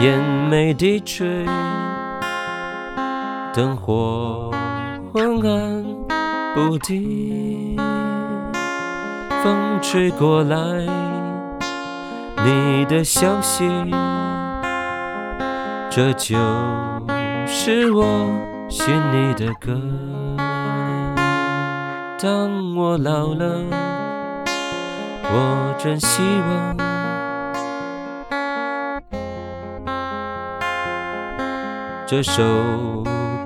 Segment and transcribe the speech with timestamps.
[0.00, 0.16] 眼
[0.48, 1.44] 眉低垂，
[3.52, 4.52] 灯火
[5.12, 5.84] 昏暗
[6.54, 7.76] 不定，
[9.42, 10.56] 风吹过来，
[12.44, 13.68] 你的消息，
[15.90, 16.36] 这就
[17.48, 18.30] 是我
[18.68, 19.72] 寻你的歌。
[22.22, 23.64] 当我老了，
[25.24, 26.97] 我真希望。
[32.10, 32.42] 这首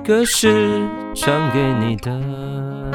[0.05, 2.92] 歌是唱给你的。